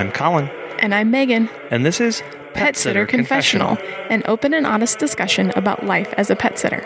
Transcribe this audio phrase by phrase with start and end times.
[0.00, 0.48] I'm Colin,
[0.78, 2.22] And I'm Megan, and this is
[2.54, 3.76] Pet Sitter Confessional,
[4.08, 6.80] an open and honest discussion about life as a pet sitter.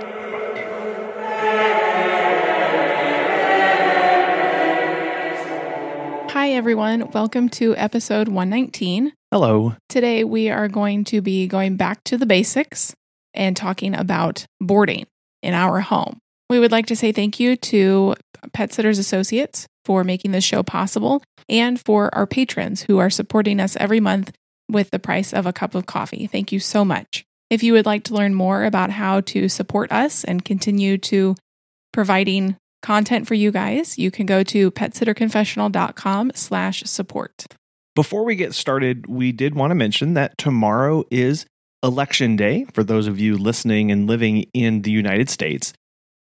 [6.32, 7.08] Hi, everyone.
[7.12, 9.12] Welcome to episode 119.
[9.30, 9.76] Hello.
[9.88, 12.96] Today, we are going to be going back to the basics
[13.32, 15.06] and talking about boarding
[15.40, 16.18] in our home.
[16.50, 18.16] We would like to say thank you to
[18.52, 23.60] Pet Sitters Associates for making this show possible and for our patrons who are supporting
[23.60, 24.32] us every month
[24.68, 26.26] with the price of a cup of coffee.
[26.26, 27.24] Thank you so much.
[27.50, 31.36] If you would like to learn more about how to support us and continue to
[31.92, 37.46] providing content for you guys, you can go to petsitterconfessional.com slash support.
[37.94, 41.46] Before we get started, we did want to mention that tomorrow is
[41.82, 45.72] Election Day for those of you listening and living in the United States.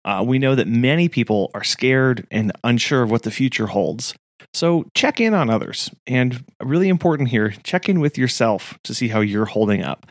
[0.04, 4.16] Uh, we know that many people are scared and unsure of what the future holds.
[4.54, 5.90] So check in on others.
[6.08, 10.08] And really important here, check in with yourself to see how you're holding up.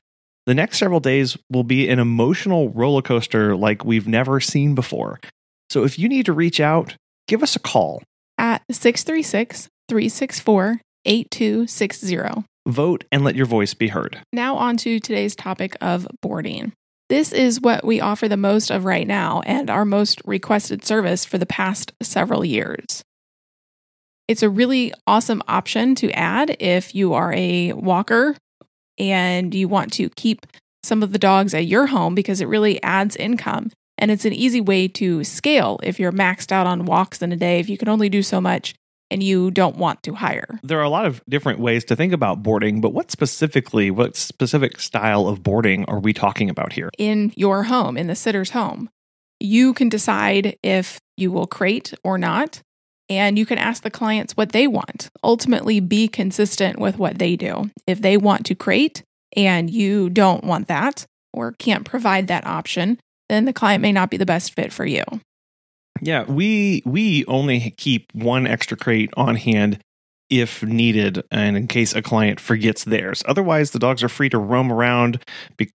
[0.46, 5.20] The next several days will be an emotional roller coaster like we've never seen before.
[5.68, 6.96] So if you need to reach out,
[7.28, 8.02] give us a call.
[8.38, 12.44] At 636 364 8260.
[12.66, 14.20] Vote and let your voice be heard.
[14.32, 16.72] Now, on to today's topic of boarding.
[17.08, 21.24] This is what we offer the most of right now and our most requested service
[21.24, 23.02] for the past several years.
[24.30, 28.36] It's a really awesome option to add if you are a walker
[28.96, 30.46] and you want to keep
[30.84, 33.72] some of the dogs at your home because it really adds income.
[33.98, 37.36] And it's an easy way to scale if you're maxed out on walks in a
[37.36, 38.72] day, if you can only do so much
[39.10, 40.60] and you don't want to hire.
[40.62, 44.14] There are a lot of different ways to think about boarding, but what specifically, what
[44.14, 46.90] specific style of boarding are we talking about here?
[46.98, 48.90] in your home, in the sitter's home.
[49.40, 52.62] You can decide if you will crate or not,
[53.10, 55.10] and you can ask the clients what they want.
[55.22, 57.68] Ultimately, be consistent with what they do.
[57.86, 59.02] If they want to crate
[59.36, 61.04] and you don't want that
[61.34, 64.86] or can't provide that option, then the client may not be the best fit for
[64.86, 65.02] you.
[66.00, 69.80] Yeah, we we only keep one extra crate on hand
[70.30, 73.22] if needed and in case a client forgets theirs.
[73.26, 75.22] Otherwise, the dogs are free to roam around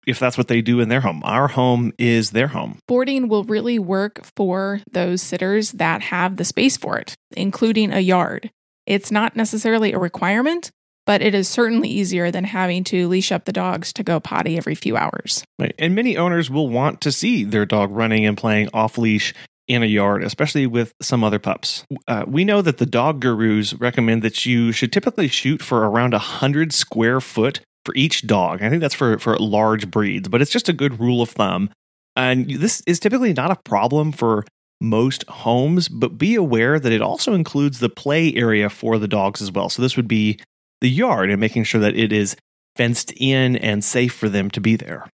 [0.07, 1.21] if that's what they do in their home.
[1.23, 2.79] Our home is their home.
[2.87, 7.99] Boarding will really work for those sitters that have the space for it, including a
[7.99, 8.49] yard.
[8.85, 10.71] It's not necessarily a requirement,
[11.05, 14.57] but it is certainly easier than having to leash up the dogs to go potty
[14.57, 15.43] every few hours.
[15.59, 15.75] Right.
[15.77, 19.33] And many owners will want to see their dog running and playing off leash
[19.67, 21.85] in a yard, especially with some other pups.
[22.07, 26.11] Uh, we know that the dog gurus recommend that you should typically shoot for around
[26.11, 28.61] 100 square foot for each dog.
[28.61, 31.69] I think that's for, for large breeds, but it's just a good rule of thumb.
[32.15, 34.45] And this is typically not a problem for
[34.81, 39.41] most homes, but be aware that it also includes the play area for the dogs
[39.41, 39.69] as well.
[39.69, 40.39] So this would be
[40.81, 42.35] the yard and making sure that it is
[42.75, 45.07] fenced in and safe for them to be there.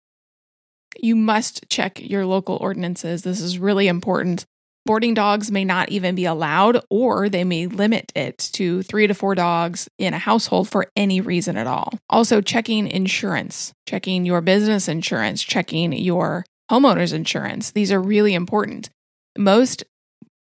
[0.97, 3.21] You must check your local ordinances.
[3.21, 4.45] This is really important.
[4.85, 9.13] Boarding dogs may not even be allowed, or they may limit it to three to
[9.13, 11.93] four dogs in a household for any reason at all.
[12.09, 17.71] Also, checking insurance, checking your business insurance, checking your homeowner's insurance.
[17.71, 18.89] These are really important.
[19.37, 19.83] Most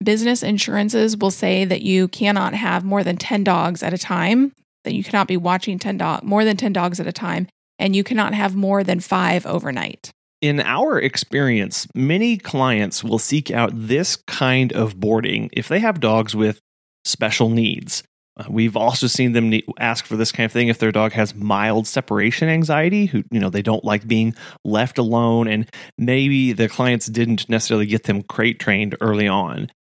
[0.04, 4.54] business insurances will say that you cannot have more than 10 dogs at a time,
[4.84, 7.48] that you cannot be watching 10 dog more than 10 dogs at a time,
[7.80, 10.12] and you cannot have more than 5 overnight.
[10.42, 16.00] In our experience, many clients will seek out this kind of boarding if they have
[16.00, 16.60] dogs with
[17.06, 18.04] special needs.
[18.40, 21.34] Uh, we've also seen them ask for this kind of thing if their dog has
[21.34, 25.68] mild separation anxiety, who you know they don't like being left alone, and
[25.98, 29.72] maybe the clients didn't necessarily get them crate trained early on.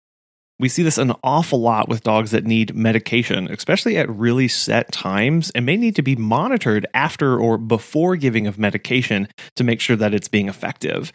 [0.59, 4.92] We see this an awful lot with dogs that need medication, especially at really set
[4.92, 9.80] times, and may need to be monitored after or before giving of medication to make
[9.80, 11.13] sure that it's being effective.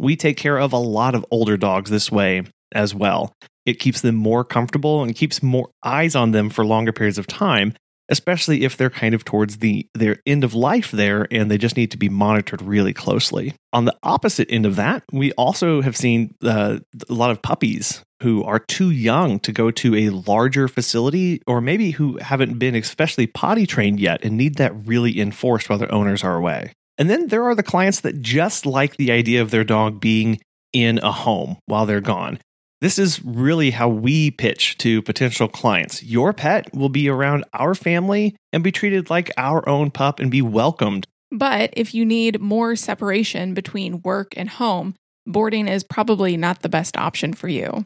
[0.00, 2.42] We take care of a lot of older dogs this way
[2.72, 3.32] as well.
[3.64, 7.28] It keeps them more comfortable and keeps more eyes on them for longer periods of
[7.28, 7.74] time,
[8.08, 11.76] especially if they're kind of towards the their end of life there and they just
[11.76, 13.54] need to be monitored really closely.
[13.72, 16.78] On the opposite end of that, we also have seen uh,
[17.08, 21.60] a lot of puppies who are too young to go to a larger facility or
[21.60, 25.92] maybe who haven't been especially potty trained yet and need that really enforced while their
[25.92, 26.72] owners are away.
[26.98, 30.40] And then there are the clients that just like the idea of their dog being
[30.72, 32.38] in a home while they're gone.
[32.80, 36.02] This is really how we pitch to potential clients.
[36.02, 40.30] Your pet will be around our family and be treated like our own pup and
[40.30, 41.06] be welcomed.
[41.30, 44.94] But if you need more separation between work and home,
[45.26, 47.84] boarding is probably not the best option for you.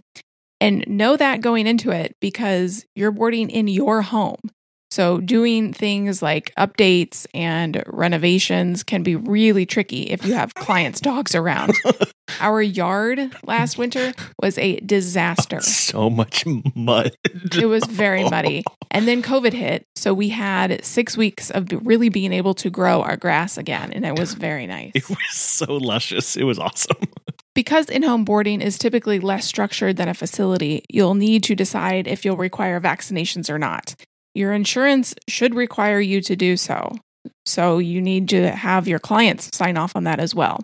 [0.61, 4.39] And know that going into it because you're boarding in your home.
[4.91, 11.01] So, doing things like updates and renovations can be really tricky if you have clients'
[11.01, 11.75] dogs around.
[12.41, 15.61] Our yard last winter was a disaster.
[15.87, 16.45] So much
[16.75, 17.13] mud.
[17.25, 18.65] It was very muddy.
[18.91, 19.87] And then COVID hit.
[19.97, 23.93] So, we had six weeks of really being able to grow our grass again.
[23.93, 24.93] And it was very nice.
[24.95, 26.37] It was so luscious.
[26.37, 26.97] It was awesome.
[27.55, 32.07] Because in home boarding is typically less structured than a facility, you'll need to decide
[32.07, 33.95] if you'll require vaccinations or not.
[34.37, 36.95] Your insurance should require you to do so.
[37.47, 40.61] So you need to have your clients sign off on that as well.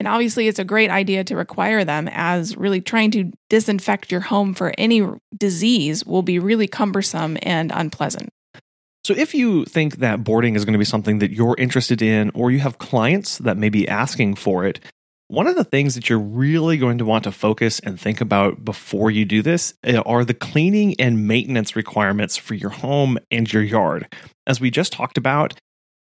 [0.00, 4.22] And obviously, it's a great idea to require them, as really trying to disinfect your
[4.22, 5.06] home for any
[5.38, 8.30] disease will be really cumbersome and unpleasant.
[9.04, 12.32] So, if you think that boarding is going to be something that you're interested in,
[12.34, 14.80] or you have clients that may be asking for it,
[15.32, 18.66] one of the things that you're really going to want to focus and think about
[18.66, 23.50] before you do this eh, are the cleaning and maintenance requirements for your home and
[23.50, 24.14] your yard.
[24.46, 25.54] As we just talked about,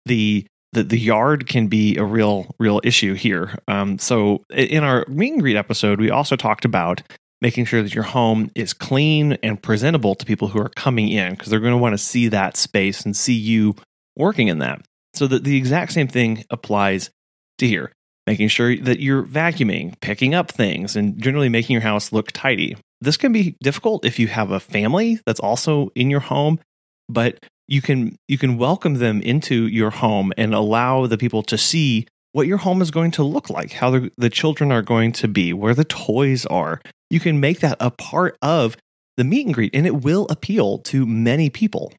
[0.04, 3.56] the the, the yard can be a real real issue here.
[3.68, 7.00] Um, so in our meet and greet episode, we also talked about
[7.40, 11.34] making sure that your home is clean and presentable to people who are coming in
[11.34, 13.76] because they're going to want to see that space and see you
[14.16, 14.82] working in that.
[15.14, 17.10] So the exact same thing applies
[17.58, 17.92] to here
[18.30, 22.76] making sure that you're vacuuming, picking up things, and generally making your house look tidy.
[23.00, 26.60] This can be difficult if you have a family that's also in your home,
[27.08, 31.58] but you can you can welcome them into your home and allow the people to
[31.58, 35.10] see what your home is going to look like, how the, the children are going
[35.10, 36.80] to be, where the toys are.
[37.10, 38.76] You can make that a part of
[39.16, 41.92] the meet and greet, and it will appeal to many people.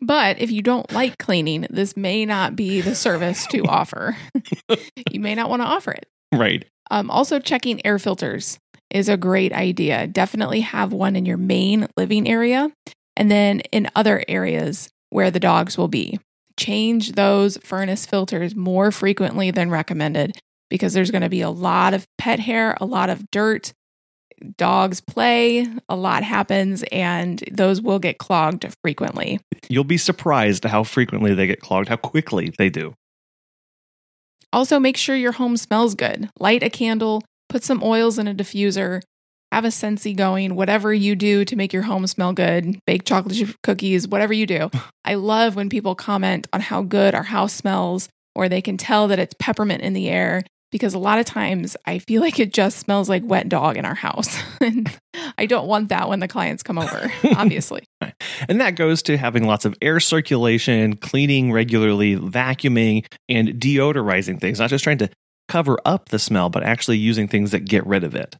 [0.00, 4.16] But if you don't like cleaning, this may not be the service to offer.
[5.10, 6.06] you may not want to offer it.
[6.32, 6.64] Right.
[6.90, 8.58] Um, also, checking air filters
[8.90, 10.06] is a great idea.
[10.06, 12.70] Definitely have one in your main living area
[13.16, 16.18] and then in other areas where the dogs will be.
[16.58, 20.36] Change those furnace filters more frequently than recommended
[20.68, 23.72] because there's going to be a lot of pet hair, a lot of dirt,
[24.56, 29.40] dogs play, a lot happens, and those will get clogged frequently.
[29.68, 32.94] You'll be surprised how frequently they get clogged, how quickly they do.
[34.52, 36.28] Also, make sure your home smells good.
[36.38, 39.00] Light a candle, put some oils in a diffuser,
[39.52, 43.34] have a Scentsy going, whatever you do to make your home smell good, bake chocolate
[43.34, 44.70] chip cookies, whatever you do.
[45.04, 49.08] I love when people comment on how good our house smells or they can tell
[49.08, 52.52] that it's peppermint in the air because a lot of times I feel like it
[52.52, 54.38] just smells like wet dog in our house.
[54.60, 54.90] and
[55.38, 57.84] I don't want that when the clients come over, obviously.
[58.48, 64.60] and that goes to having lots of air circulation, cleaning regularly, vacuuming, and deodorizing things,
[64.60, 65.10] not just trying to
[65.48, 68.36] cover up the smell, but actually using things that get rid of it.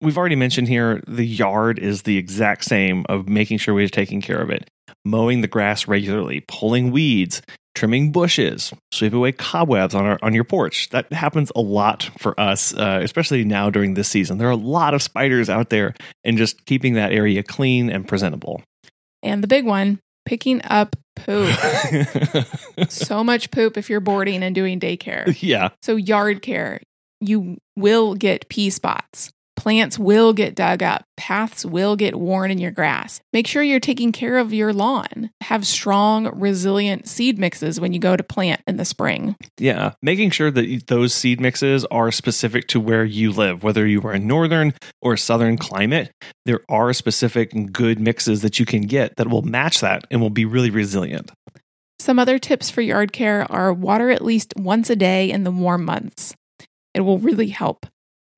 [0.00, 4.20] We've already mentioned here the yard is the exact same of making sure we're taking
[4.20, 4.68] care of it.
[5.04, 7.42] Mowing the grass regularly, pulling weeds,
[7.74, 10.88] trimming bushes, sweep away cobwebs on our on your porch.
[10.90, 14.38] That happens a lot for us, uh, especially now during this season.
[14.38, 15.94] There are a lot of spiders out there,
[16.24, 18.62] and just keeping that area clean and presentable.
[19.22, 21.54] And the big one, picking up poop.
[22.88, 25.36] so much poop if you're boarding and doing daycare.
[25.40, 25.70] Yeah.
[25.82, 26.80] So yard care,
[27.20, 29.30] you will get pee spots.
[29.58, 33.20] Plants will get dug up, paths will get worn in your grass.
[33.32, 35.30] Make sure you're taking care of your lawn.
[35.40, 39.34] Have strong, resilient seed mixes when you go to plant in the spring.
[39.58, 44.00] Yeah, making sure that those seed mixes are specific to where you live, whether you
[44.02, 46.12] are in northern or southern climate.
[46.46, 50.30] There are specific good mixes that you can get that will match that and will
[50.30, 51.32] be really resilient.
[51.98, 55.50] Some other tips for yard care are water at least once a day in the
[55.50, 56.32] warm months.
[56.94, 57.86] It will really help.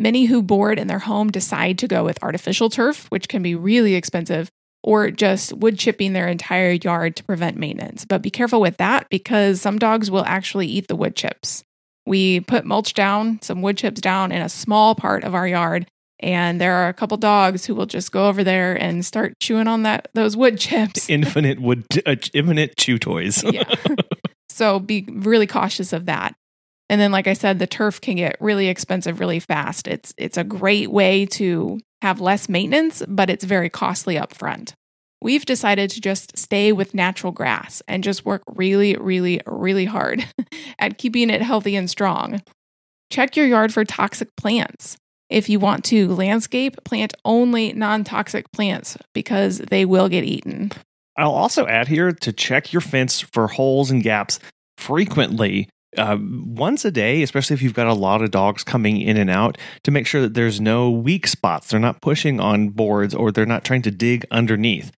[0.01, 3.55] Many who board in their home decide to go with artificial turf, which can be
[3.55, 4.51] really expensive,
[4.83, 8.07] or just wood chipping their entire yard to prevent maintenance.
[8.07, 11.63] But be careful with that because some dogs will actually eat the wood chips.
[12.07, 15.87] We put mulch down, some wood chips down in a small part of our yard,
[16.19, 19.69] and there are a couple dogs who will just go over there and start chewing
[19.69, 21.09] on that those wood chips.
[21.11, 23.45] Infinite wood, uh, infinite chew toys.
[23.45, 23.65] yeah.
[24.49, 26.35] So be really cautious of that.
[26.91, 29.87] And then, like I said, the turf can get really expensive really fast.
[29.87, 34.75] It's it's a great way to have less maintenance, but it's very costly up front.
[35.23, 40.27] We've decided to just stay with natural grass and just work really, really, really hard
[40.81, 42.43] at keeping it healthy and strong.
[43.09, 44.97] Check your yard for toxic plants.
[45.29, 50.73] If you want to landscape, plant only non toxic plants because they will get eaten.
[51.17, 54.41] I'll also add here to check your fence for holes and gaps
[54.77, 59.17] frequently uh, once a day, especially if you've got a lot of dogs coming in
[59.17, 61.69] and out, to make sure that there's no weak spots.
[61.69, 64.93] They're not pushing on boards or they're not trying to dig underneath.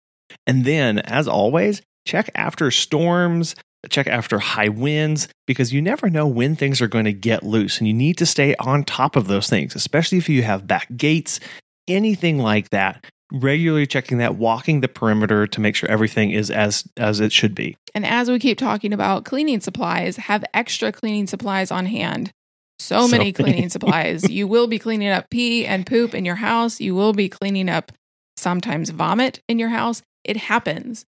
[0.46, 3.54] And then, as always, check after storms,
[3.88, 7.78] check after high winds, because you never know when things are going to get loose.
[7.78, 10.88] And you need to stay on top of those things, especially if you have back
[10.96, 11.40] gates,
[11.88, 13.04] anything like that.
[13.32, 17.54] Regularly checking that, walking the perimeter to make sure everything is as as it should
[17.54, 17.76] be.
[17.94, 22.30] And as we keep talking about cleaning supplies, have extra cleaning supplies on hand.
[22.78, 23.32] So, So many many.
[23.32, 24.28] cleaning supplies.
[24.28, 26.80] You will be cleaning up pee and poop in your house.
[26.80, 27.92] You will be cleaning up
[28.36, 30.02] sometimes vomit in your house.
[30.24, 31.04] It happens.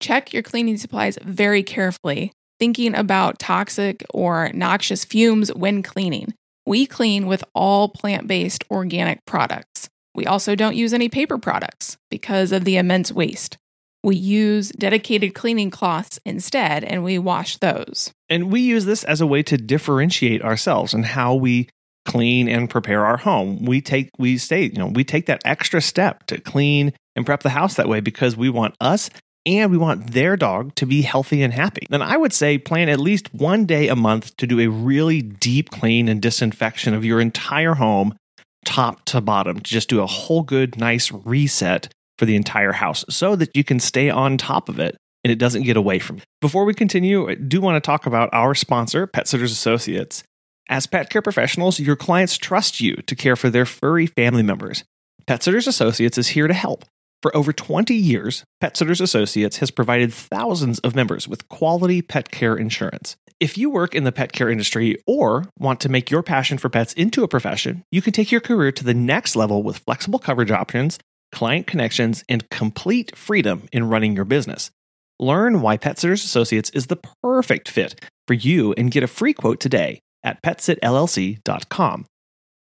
[0.00, 6.34] Check your cleaning supplies very carefully, thinking about toxic or noxious fumes when cleaning.
[6.66, 9.88] We clean with all plant based organic products.
[10.20, 13.56] We also don't use any paper products because of the immense waste.
[14.04, 18.12] We use dedicated cleaning cloths instead and we wash those.
[18.28, 21.70] And we use this as a way to differentiate ourselves and how we
[22.04, 23.64] clean and prepare our home.
[23.64, 27.42] We take we stay, you know, we take that extra step to clean and prep
[27.42, 29.08] the house that way because we want us
[29.46, 31.86] and we want their dog to be healthy and happy.
[31.88, 35.22] Then I would say plan at least one day a month to do a really
[35.22, 38.14] deep clean and disinfection of your entire home,
[38.64, 43.04] top to bottom, to just do a whole good, nice reset for the entire house
[43.08, 46.16] so that you can stay on top of it and it doesn't get away from
[46.16, 46.22] you.
[46.40, 50.22] Before we continue, I do want to talk about our sponsor, Pet Sitters Associates.
[50.68, 54.84] As pet care professionals, your clients trust you to care for their furry family members.
[55.26, 56.84] Pet Sitters Associates is here to help.
[57.22, 62.30] For over 20 years, Pet Sitters Associates has provided thousands of members with quality pet
[62.30, 63.16] care insurance.
[63.40, 66.70] If you work in the pet care industry or want to make your passion for
[66.70, 70.18] pets into a profession, you can take your career to the next level with flexible
[70.18, 70.98] coverage options,
[71.30, 74.70] client connections, and complete freedom in running your business.
[75.18, 79.34] Learn why Pet Sitters Associates is the perfect fit for you and get a free
[79.34, 82.06] quote today at petsitllc.com.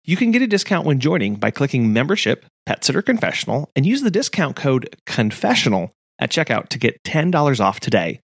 [0.08, 4.02] You can get a discount when joining by clicking membership, Pet Sitter Confessional, and use
[4.02, 8.20] the discount code CONFESSIONAL at checkout to get $10 off today.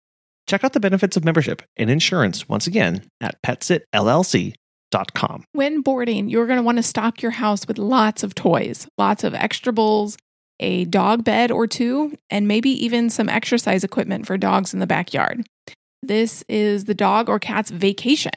[0.45, 5.45] Check out the benefits of membership and insurance once again at petsitllc.com.
[5.53, 9.23] When boarding, you're going to want to stock your house with lots of toys, lots
[9.23, 10.17] of extra bowls,
[10.59, 14.87] a dog bed or two, and maybe even some exercise equipment for dogs in the
[14.87, 15.47] backyard.
[16.03, 18.33] This is the dog or cat's vacation.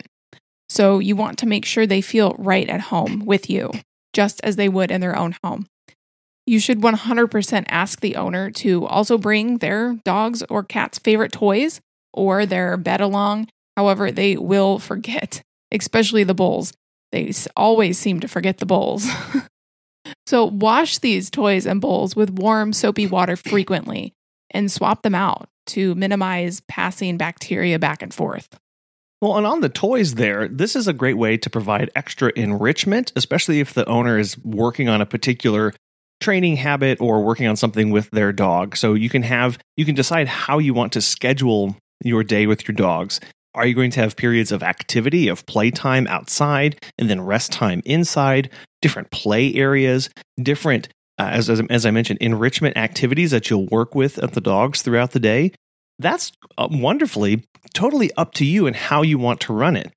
[0.73, 3.73] So you want to make sure they feel right at home with you,
[4.15, 5.67] just as they would in their own home.
[6.47, 11.83] You should 100% ask the owner to also bring their dog's or cat's favorite toys
[12.15, 13.49] or their bed along.
[13.77, 16.73] However, they will forget, especially the bowls.
[17.13, 19.07] They always seem to forget the bowls.
[20.27, 24.15] so, wash these toys and bowls with warm, soapy water frequently
[24.51, 28.59] and swap them out to minimize passing bacteria back and forth.
[29.23, 33.13] Well, and on the toys there, this is a great way to provide extra enrichment,
[33.15, 35.73] especially if the owner is working on a particular
[36.21, 38.77] training habit or working on something with their dog.
[38.77, 42.67] So you can have you can decide how you want to schedule your day with
[42.67, 43.21] your dogs.
[43.55, 47.81] Are you going to have periods of activity, of playtime outside, and then rest time
[47.85, 48.51] inside,
[48.81, 50.11] different play areas,
[50.43, 50.89] different,
[51.21, 54.83] uh, as, as, as I mentioned, enrichment activities that you'll work with at the dogs
[54.83, 55.53] throughout the day?
[56.03, 57.45] That's uh, wonderfully
[57.75, 59.93] totally up to you and how you want to run it.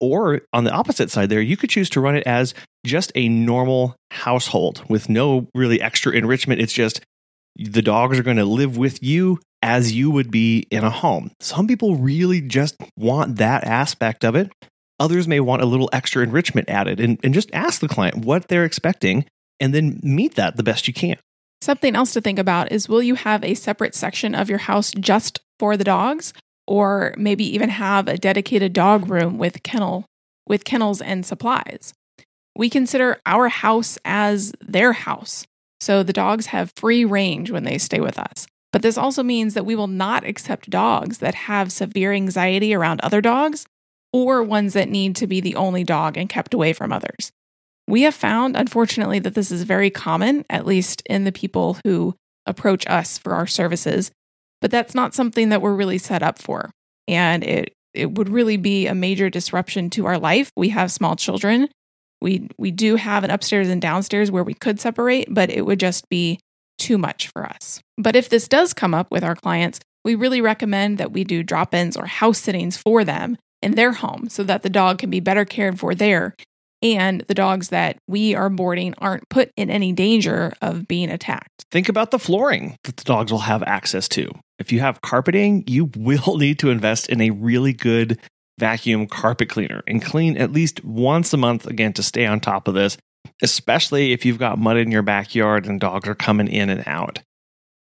[0.00, 3.28] Or on the opposite side, there, you could choose to run it as just a
[3.28, 6.60] normal household with no really extra enrichment.
[6.60, 7.00] It's just
[7.56, 11.30] the dogs are going to live with you as you would be in a home.
[11.40, 14.52] Some people really just want that aspect of it.
[15.00, 18.48] Others may want a little extra enrichment added and, and just ask the client what
[18.48, 19.24] they're expecting
[19.60, 21.16] and then meet that the best you can.
[21.64, 24.90] Something else to think about is will you have a separate section of your house
[25.00, 26.34] just for the dogs
[26.66, 30.04] or maybe even have a dedicated dog room with kennel
[30.46, 31.94] with kennels and supplies.
[32.54, 35.46] We consider our house as their house.
[35.80, 38.46] So the dogs have free range when they stay with us.
[38.70, 43.00] But this also means that we will not accept dogs that have severe anxiety around
[43.00, 43.64] other dogs
[44.12, 47.32] or ones that need to be the only dog and kept away from others.
[47.86, 52.14] We have found, unfortunately, that this is very common, at least in the people who
[52.46, 54.10] approach us for our services,
[54.60, 56.70] but that's not something that we're really set up for.
[57.06, 60.50] And it, it would really be a major disruption to our life.
[60.56, 61.68] We have small children.
[62.22, 65.80] We, we do have an upstairs and downstairs where we could separate, but it would
[65.80, 66.38] just be
[66.78, 67.80] too much for us.
[67.98, 71.42] But if this does come up with our clients, we really recommend that we do
[71.42, 75.10] drop ins or house sittings for them in their home so that the dog can
[75.10, 76.34] be better cared for there
[76.84, 81.64] and the dogs that we are boarding aren't put in any danger of being attacked.
[81.70, 84.30] Think about the flooring that the dogs will have access to.
[84.58, 88.20] If you have carpeting, you will need to invest in a really good
[88.58, 92.68] vacuum carpet cleaner and clean at least once a month again to stay on top
[92.68, 92.96] of this,
[93.42, 97.20] especially if you've got mud in your backyard and dogs are coming in and out.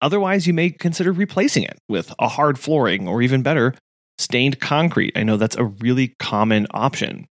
[0.03, 3.75] Otherwise, you may consider replacing it with a hard flooring or even better,
[4.19, 5.13] stained concrete.
[5.17, 7.27] I know that's a really common option.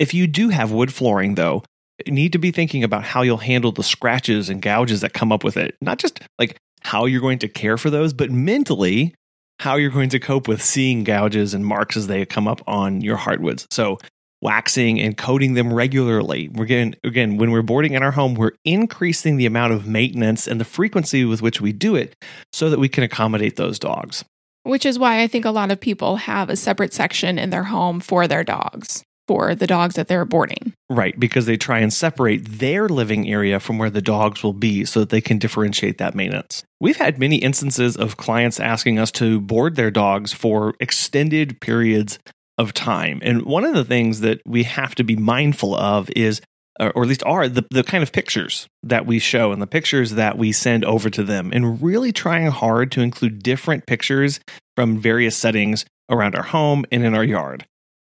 [0.00, 1.62] If you do have wood flooring, though,
[2.06, 5.30] you need to be thinking about how you'll handle the scratches and gouges that come
[5.30, 5.76] up with it.
[5.82, 9.14] Not just like how you're going to care for those, but mentally,
[9.60, 13.02] how you're going to cope with seeing gouges and marks as they come up on
[13.02, 13.66] your hardwoods.
[13.70, 13.98] So,
[14.40, 16.48] waxing and coating them regularly.
[16.48, 20.46] We're getting, again, when we're boarding in our home, we're increasing the amount of maintenance
[20.46, 22.16] and the frequency with which we do it
[22.54, 24.24] so that we can accommodate those dogs.
[24.62, 27.64] Which is why I think a lot of people have a separate section in their
[27.64, 30.72] home for their dogs for the dogs that they're boarding.
[30.88, 34.84] Right, because they try and separate their living area from where the dogs will be
[34.84, 36.64] so that they can differentiate that maintenance.
[36.80, 42.18] We've had many instances of clients asking us to board their dogs for extended periods
[42.58, 43.20] of time.
[43.22, 46.40] And one of the things that we have to be mindful of is
[46.80, 50.12] or at least are the, the kind of pictures that we show and the pictures
[50.12, 54.40] that we send over to them and really trying hard to include different pictures
[54.74, 57.64] from various settings around our home and in our yard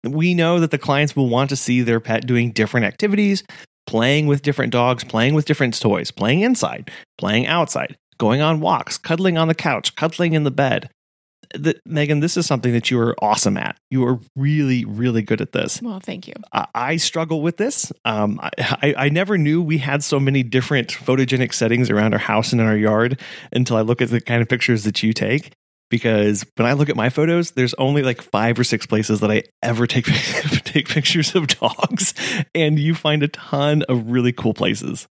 [0.05, 3.43] we know that the clients will want to see their pet doing different activities,
[3.87, 8.99] playing with different dogs, playing with different toys, playing inside, playing outside, going on walks,
[8.99, 10.91] cuddling on the couch, cuddling in the bed.
[11.55, 13.79] That Megan, this is something that you are awesome at.
[13.91, 15.81] You are really, really good at this.
[15.81, 16.35] Well, thank you.
[16.53, 17.91] I, I struggle with this.
[18.05, 22.53] Um, I, I never knew we had so many different photogenic settings around our house
[22.53, 23.19] and in our yard
[23.51, 25.53] until I look at the kind of pictures that you take
[25.91, 29.31] because when I look at my photos, there's only like five or six places that
[29.31, 30.05] I ever take
[30.65, 32.15] take pictures of dogs,
[32.55, 35.07] and you find a ton of really cool places.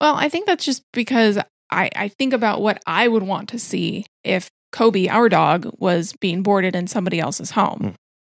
[0.00, 1.38] Well, I think that's just because
[1.70, 6.12] I, I think about what I would want to see if Kobe, our dog, was
[6.20, 7.78] being boarded in somebody else's home.
[7.80, 7.94] Mm.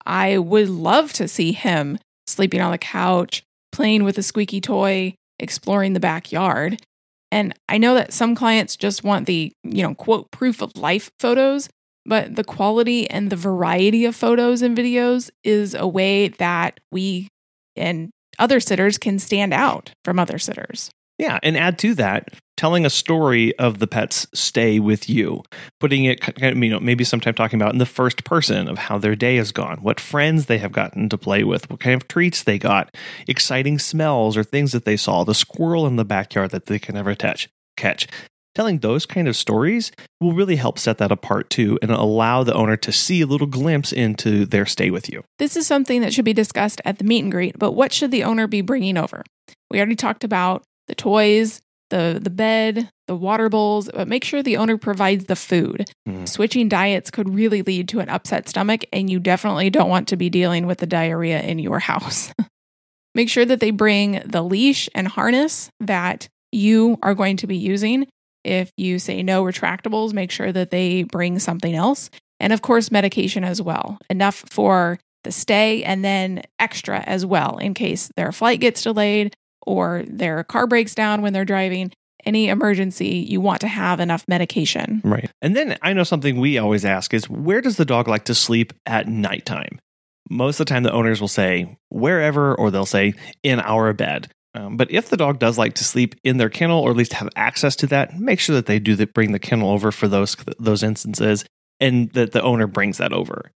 [0.07, 5.15] I would love to see him sleeping on the couch, playing with a squeaky toy,
[5.39, 6.81] exploring the backyard.
[7.31, 11.11] And I know that some clients just want the, you know, quote, proof of life
[11.19, 11.69] photos,
[12.07, 17.29] but the quality and the variety of photos and videos is a way that we
[17.77, 20.91] and other sitters can stand out from other sitters.
[21.19, 25.43] Yeah, and add to that, telling a story of the pet's stay with you,
[25.81, 29.17] putting it, you know, maybe sometime talking about in the first person of how their
[29.17, 32.45] day has gone, what friends they have gotten to play with, what kind of treats
[32.45, 32.95] they got,
[33.27, 36.95] exciting smells or things that they saw, the squirrel in the backyard that they can
[36.95, 38.07] never touch, catch.
[38.55, 42.55] Telling those kind of stories will really help set that apart too and allow the
[42.55, 45.23] owner to see a little glimpse into their stay with you.
[45.39, 48.11] This is something that should be discussed at the meet and greet, but what should
[48.11, 49.23] the owner be bringing over?
[49.71, 54.43] We already talked about the toys, the the bed, the water bowls, but make sure
[54.43, 55.91] the owner provides the food.
[56.09, 56.29] Mm.
[56.29, 60.17] Switching diets could really lead to an upset stomach and you definitely don't want to
[60.17, 62.33] be dealing with the diarrhea in your house.
[63.15, 67.57] make sure that they bring the leash and harness that you are going to be
[67.57, 68.07] using.
[68.45, 72.11] If you say no retractables, make sure that they bring something else.
[72.41, 73.99] And of course, medication as well.
[74.09, 79.35] Enough for the stay and then extra as well in case their flight gets delayed
[79.67, 81.93] or their car breaks down when they're driving,
[82.25, 85.01] any emergency, you want to have enough medication.
[85.05, 85.31] Right.
[85.41, 88.35] And then I know something we always ask is where does the dog like to
[88.35, 89.81] sleep at nighttime?
[90.31, 94.31] Most of the time, the owners will say wherever, or they'll say in our bed.
[94.55, 97.15] Um, but if the dog does like to sleep in their kennel, or at least
[97.15, 100.09] have access to that, make sure that they do that, bring the kennel over for
[100.09, 101.45] those those instances,
[101.81, 103.53] and that the owner brings that over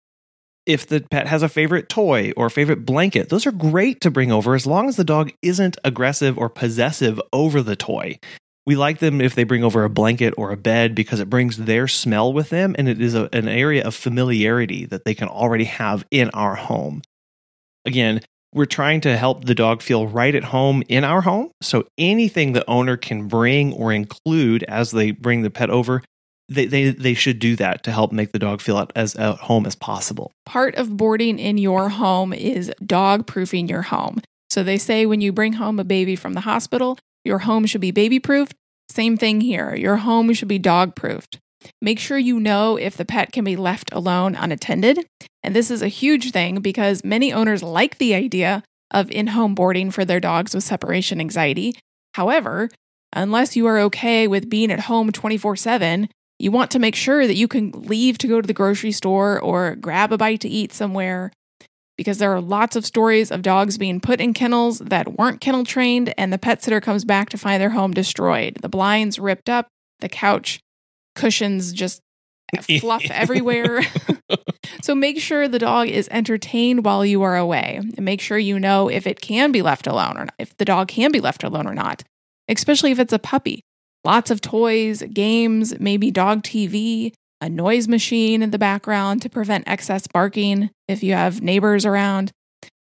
[0.69, 4.31] if the pet has a favorite toy or favorite blanket, those are great to bring
[4.31, 8.19] over as long as the dog isn't aggressive or possessive over the toy.
[8.67, 11.57] We like them if they bring over a blanket or a bed because it brings
[11.57, 15.27] their smell with them and it is a, an area of familiarity that they can
[15.27, 17.01] already have in our home.
[17.83, 18.21] Again,
[18.53, 21.49] we're trying to help the dog feel right at home in our home.
[21.63, 26.03] So anything the owner can bring or include as they bring the pet over
[26.49, 29.65] they, they they should do that to help make the dog feel as at home
[29.65, 30.31] as possible.
[30.45, 34.21] Part of boarding in your home is dog proofing your home.
[34.49, 37.81] So they say when you bring home a baby from the hospital, your home should
[37.81, 38.55] be baby proofed.
[38.89, 39.75] Same thing here.
[39.75, 41.37] Your home should be dog proofed.
[41.81, 45.05] Make sure you know if the pet can be left alone unattended.
[45.43, 49.53] And this is a huge thing because many owners like the idea of in home
[49.55, 51.75] boarding for their dogs with separation anxiety.
[52.15, 52.69] However,
[53.13, 56.09] unless you are okay with being at home 24 7,
[56.39, 59.39] you want to make sure that you can leave to go to the grocery store
[59.39, 61.31] or grab a bite to eat somewhere
[61.97, 65.65] because there are lots of stories of dogs being put in kennels that weren't kennel
[65.65, 68.57] trained and the pet sitter comes back to find their home destroyed.
[68.61, 69.67] The blinds ripped up,
[69.99, 70.61] the couch
[71.13, 71.99] cushions just
[72.79, 73.81] fluff everywhere.
[74.81, 78.57] so make sure the dog is entertained while you are away and make sure you
[78.57, 81.43] know if it can be left alone or not, if the dog can be left
[81.43, 82.03] alone or not,
[82.47, 83.61] especially if it's a puppy.
[84.03, 89.67] Lots of toys, games, maybe dog TV, a noise machine in the background to prevent
[89.67, 92.31] excess barking if you have neighbors around.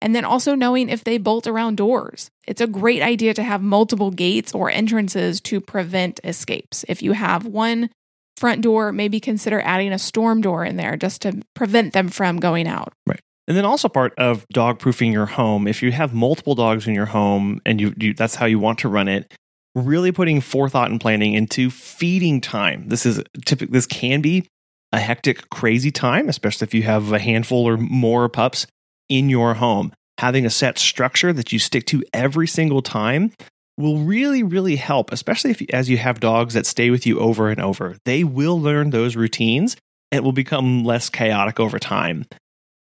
[0.03, 2.29] And then also knowing if they bolt around doors.
[2.47, 6.83] It's a great idea to have multiple gates or entrances to prevent escapes.
[6.87, 7.89] If you have one
[8.35, 12.37] front door, maybe consider adding a storm door in there just to prevent them from
[12.37, 12.93] going out.
[13.05, 13.19] Right.
[13.47, 16.95] And then also part of dog proofing your home, if you have multiple dogs in
[16.95, 19.31] your home and you, you that's how you want to run it,
[19.75, 22.87] really putting forethought and planning into feeding time.
[22.87, 24.47] This is typical this can be
[24.91, 28.67] a hectic, crazy time, especially if you have a handful or more pups
[29.09, 29.93] in your home.
[30.17, 33.31] Having a set structure that you stick to every single time
[33.77, 37.49] will really, really help, especially if as you have dogs that stay with you over
[37.49, 37.97] and over.
[38.05, 39.77] They will learn those routines
[40.11, 42.25] and it will become less chaotic over time.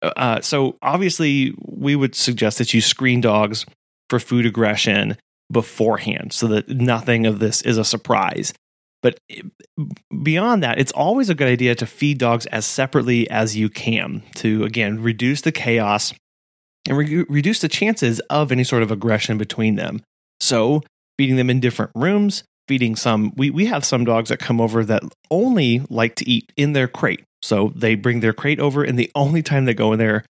[0.02, 3.66] Uh, so, obviously, we would suggest that you screen dogs
[4.08, 5.16] for food aggression
[5.50, 8.52] beforehand so that nothing of this is a surprise.
[9.02, 9.18] But
[10.22, 14.22] beyond that, it's always a good idea to feed dogs as separately as you can
[14.36, 16.12] to, again, reduce the chaos
[16.86, 20.02] and re- reduce the chances of any sort of aggression between them.
[20.40, 20.82] So,
[21.18, 24.84] feeding them in different rooms, feeding some, we, we have some dogs that come over
[24.84, 27.24] that only like to eat in their crate.
[27.42, 30.24] So, they bring their crate over, and the only time they go in there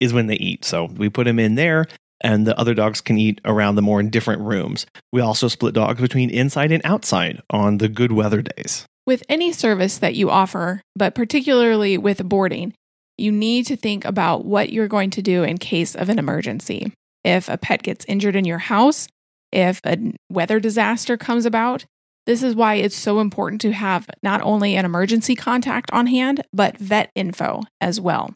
[0.00, 0.64] is when they eat.
[0.64, 1.86] So, we put them in there
[2.20, 4.86] and the other dogs can eat around them or in different rooms.
[5.12, 8.86] We also split dogs between inside and outside on the good weather days.
[9.06, 12.74] With any service that you offer, but particularly with boarding,
[13.16, 16.92] you need to think about what you're going to do in case of an emergency.
[17.24, 19.08] If a pet gets injured in your house,
[19.52, 21.84] if a weather disaster comes about,
[22.26, 26.42] this is why it's so important to have not only an emergency contact on hand,
[26.52, 28.34] but vet info as well.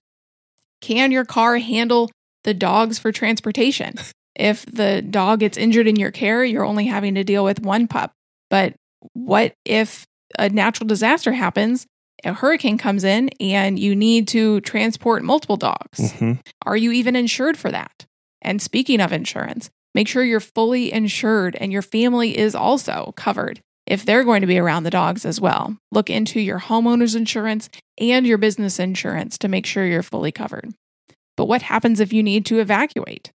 [0.80, 2.10] Can your car handle
[2.44, 3.94] the dogs for transportation.
[4.35, 7.87] if the dog gets injured in your care, you're only having to deal with one
[7.87, 8.12] pup.
[8.48, 8.74] But
[9.12, 10.07] what if
[10.38, 11.87] a natural disaster happens?
[12.24, 15.98] A hurricane comes in and you need to transport multiple dogs.
[15.98, 16.33] Mm-hmm.
[16.66, 18.07] Are you even insured for that?
[18.42, 23.61] And speaking of insurance, make sure you're fully insured and your family is also covered
[23.87, 25.76] if they're going to be around the dogs as well.
[25.90, 30.72] Look into your homeowner's insurance and your business insurance to make sure you're fully covered.
[31.36, 33.32] But what happens if you need to evacuate?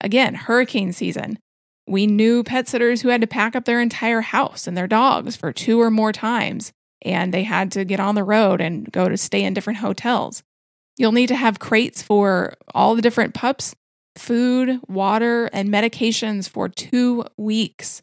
[0.00, 1.38] Again, hurricane season.
[1.86, 5.36] We knew pet sitters who had to pack up their entire house and their dogs
[5.36, 6.72] for two or more times,
[7.02, 10.42] and they had to get on the road and go to stay in different hotels.
[10.96, 13.74] You'll need to have crates for all the different pups,
[14.16, 18.02] food, water, and medications for two weeks.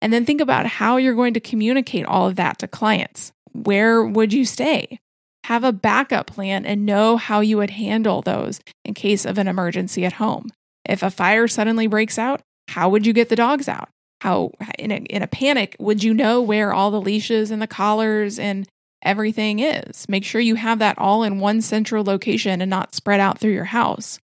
[0.00, 3.32] And then think about how you're going to communicate all of that to clients.
[3.52, 4.98] Where would you stay?
[5.44, 9.48] Have a backup plan and know how you would handle those in case of an
[9.48, 10.48] emergency at home.
[10.88, 13.88] If a fire suddenly breaks out, how would you get the dogs out?
[14.20, 17.66] How, in a, in a panic, would you know where all the leashes and the
[17.66, 18.68] collars and
[19.02, 20.08] everything is?
[20.08, 23.52] Make sure you have that all in one central location and not spread out through
[23.52, 24.20] your house.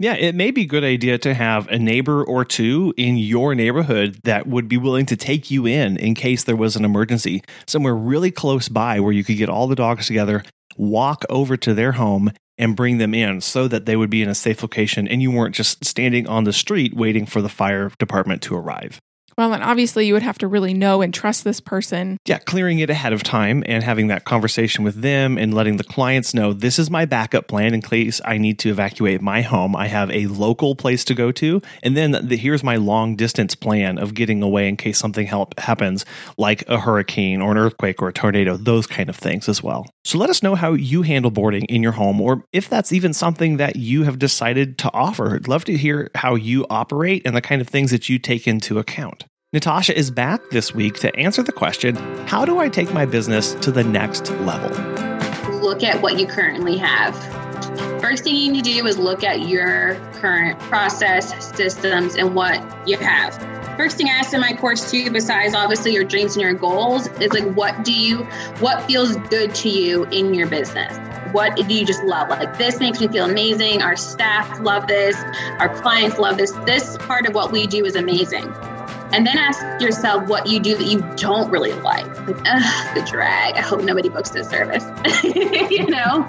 [0.00, 3.56] Yeah, it may be a good idea to have a neighbor or two in your
[3.56, 7.42] neighborhood that would be willing to take you in in case there was an emergency,
[7.66, 10.44] somewhere really close by where you could get all the dogs together,
[10.76, 14.28] walk over to their home, and bring them in so that they would be in
[14.28, 17.90] a safe location and you weren't just standing on the street waiting for the fire
[17.98, 19.00] department to arrive.
[19.38, 22.18] Well, and obviously you would have to really know and trust this person.
[22.26, 25.84] Yeah, clearing it ahead of time and having that conversation with them and letting the
[25.84, 29.76] clients know this is my backup plan in case I need to evacuate my home.
[29.76, 31.62] I have a local place to go to.
[31.84, 35.56] And then the, here's my long distance plan of getting away in case something help,
[35.60, 36.04] happens,
[36.36, 39.86] like a hurricane or an earthquake or a tornado, those kind of things as well.
[40.04, 43.12] So let us know how you handle boarding in your home or if that's even
[43.12, 45.36] something that you have decided to offer.
[45.36, 48.48] I'd love to hear how you operate and the kind of things that you take
[48.48, 49.26] into account.
[49.54, 53.54] Natasha is back this week to answer the question How do I take my business
[53.54, 54.68] to the next level?
[55.60, 57.16] Look at what you currently have.
[57.98, 62.62] First thing you need to do is look at your current process, systems, and what
[62.86, 63.34] you have.
[63.78, 67.06] First thing I asked in my course too, besides obviously your dreams and your goals,
[67.18, 68.24] is like what do you
[68.60, 70.98] what feels good to you in your business?
[71.32, 72.28] What do you just love?
[72.28, 73.80] Like this makes me feel amazing.
[73.80, 75.16] Our staff love this.
[75.58, 76.50] Our clients love this.
[76.66, 78.52] This part of what we do is amazing.
[79.10, 82.06] And then ask yourself what you do that you don't really like.
[82.26, 83.54] Like, ugh, the drag.
[83.54, 84.84] I hope nobody books this service.
[85.24, 86.28] you know?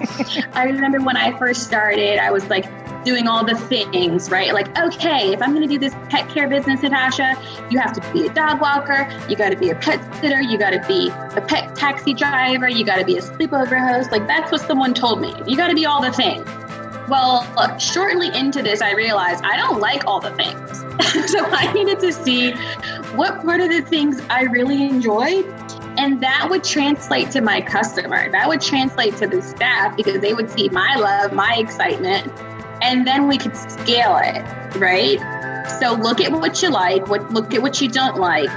[0.53, 2.65] I remember when I first started, I was like
[3.03, 4.53] doing all the things, right?
[4.53, 7.35] Like, okay, if I'm going to do this pet care business, Natasha,
[7.69, 10.57] you have to be a dog walker, you got to be a pet sitter, you
[10.57, 14.11] got to be a pet taxi driver, you got to be a sleepover host.
[14.11, 15.33] Like, that's what someone told me.
[15.47, 16.47] You got to be all the things.
[17.09, 20.83] Well, shortly into this, I realized I don't like all the things.
[21.27, 22.51] so I needed to see
[23.15, 25.45] what part of the things I really enjoyed.
[25.97, 28.31] And that would translate to my customer.
[28.31, 32.31] That would translate to the staff because they would see my love, my excitement,
[32.81, 34.43] and then we could scale it,
[34.77, 35.19] right?
[35.79, 38.49] So look at what you like, what look at what you don't like,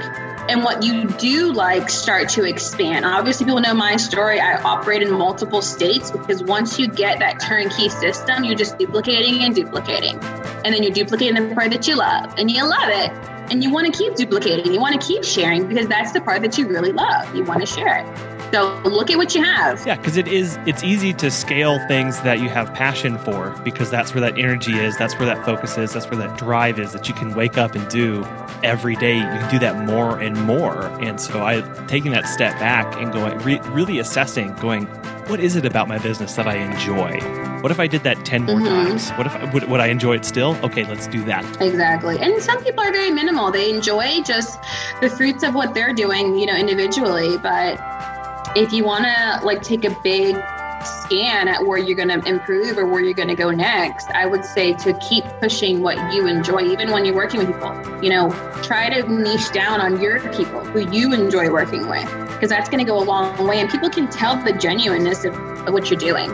[0.49, 3.05] and what you do like start to expand.
[3.05, 4.39] Obviously, people know my story.
[4.39, 9.43] I operate in multiple states because once you get that turnkey system, you're just duplicating
[9.43, 10.19] and duplicating.
[10.65, 13.11] And then you're duplicating the part that you love and you love it.
[13.51, 16.41] And you want to keep duplicating, you want to keep sharing because that's the part
[16.41, 17.33] that you really love.
[17.35, 18.32] You want to share it.
[18.53, 19.83] So look at what you have.
[19.83, 23.89] Yeah, because it is it's easy to scale things that you have passion for because
[23.89, 26.91] that's where that energy is, that's where that focus is, that's where that drive is
[26.91, 28.23] that you can wake up and do
[28.61, 29.15] every day.
[29.15, 30.85] You can do that more and more.
[31.01, 34.85] And so I taking that step back and going re- really assessing, going,
[35.25, 37.19] what is it about my business that I enjoy?
[37.61, 38.65] What if I did that 10 more mm-hmm.
[38.65, 39.09] times?
[39.11, 40.55] What if I, would, would I enjoy it still?
[40.63, 41.43] Okay, let's do that.
[41.59, 42.19] Exactly.
[42.19, 43.49] And some people are very minimal.
[43.49, 44.59] They enjoy just
[45.01, 47.79] the fruits of what they're doing, you know, individually, but
[48.55, 50.35] if you want to like take a big
[50.83, 54.25] scan at where you're going to improve or where you're going to go next, I
[54.25, 58.03] would say to keep pushing what you enjoy, even when you're working with people.
[58.03, 58.29] You know,
[58.61, 62.85] try to niche down on your people who you enjoy working with, because that's going
[62.85, 63.59] to go a long way.
[63.59, 66.29] And people can tell the genuineness of, of what you're doing.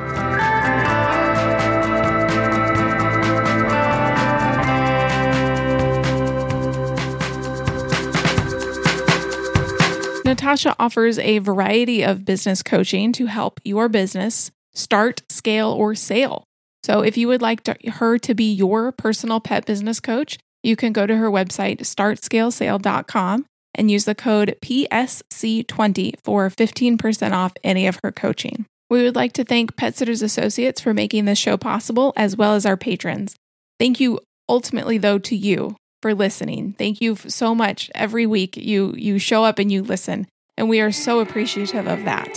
[10.29, 16.43] Natasha offers a variety of business coaching to help your business start, scale, or sale.
[16.83, 20.75] So if you would like to, her to be your personal pet business coach, you
[20.75, 27.87] can go to her website, startscalesale.com, and use the code PSC20 for 15% off any
[27.87, 28.67] of her coaching.
[28.87, 32.53] We would like to thank Pet Sitters Associates for making this show possible, as well
[32.53, 33.35] as our patrons.
[33.79, 36.73] Thank you ultimately, though, to you for listening.
[36.77, 37.89] Thank you so much.
[37.95, 42.03] Every week you you show up and you listen, and we are so appreciative of
[42.05, 42.29] that.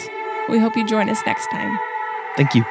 [0.48, 1.78] We hope you join us next time.
[2.36, 2.64] Thank you.